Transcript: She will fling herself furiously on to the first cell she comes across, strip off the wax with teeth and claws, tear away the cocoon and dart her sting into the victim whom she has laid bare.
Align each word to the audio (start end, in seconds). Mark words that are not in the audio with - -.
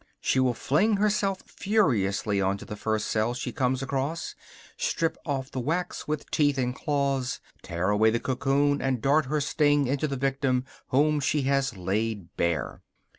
She 0.19 0.39
will 0.39 0.55
fling 0.55 0.97
herself 0.97 1.43
furiously 1.45 2.41
on 2.41 2.57
to 2.57 2.65
the 2.65 2.75
first 2.75 3.07
cell 3.07 3.35
she 3.35 3.51
comes 3.51 3.83
across, 3.83 4.33
strip 4.75 5.15
off 5.27 5.51
the 5.51 5.59
wax 5.59 6.07
with 6.07 6.31
teeth 6.31 6.57
and 6.57 6.73
claws, 6.73 7.39
tear 7.61 7.91
away 7.91 8.09
the 8.09 8.19
cocoon 8.19 8.81
and 8.81 8.99
dart 8.99 9.25
her 9.27 9.39
sting 9.39 9.85
into 9.85 10.07
the 10.07 10.15
victim 10.17 10.65
whom 10.87 11.19
she 11.19 11.43
has 11.43 11.77
laid 11.77 12.35
bare. 12.35 12.81